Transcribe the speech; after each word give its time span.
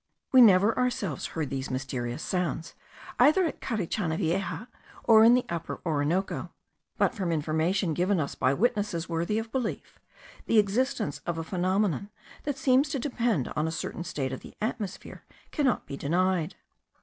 We 0.31 0.41
never 0.41 0.75
ourselves 0.79 1.27
heard 1.27 1.51
these 1.51 1.69
mysterious 1.69 2.23
sounds, 2.23 2.73
either 3.19 3.45
at 3.45 3.61
Carichana 3.61 4.17
Vieja, 4.17 4.67
or 5.03 5.23
in 5.23 5.35
the 5.35 5.45
Upper 5.47 5.79
Orinoco; 5.85 6.49
but 6.97 7.13
from 7.13 7.31
information 7.31 7.93
given 7.93 8.19
us 8.19 8.33
by 8.33 8.51
witnesses 8.55 9.07
worthy 9.07 9.37
of 9.37 9.51
belief, 9.51 9.99
the 10.47 10.57
existence 10.57 11.19
of 11.27 11.37
a 11.37 11.43
phenomenon 11.43 12.09
that 12.45 12.57
seems 12.57 12.89
to 12.89 12.97
depend 12.97 13.49
on 13.55 13.67
a 13.67 13.71
certain 13.71 14.03
state 14.03 14.33
of 14.33 14.39
the 14.39 14.55
atmosphere, 14.59 15.23
cannot 15.51 15.85
be 15.85 15.95
denied. 15.97 16.55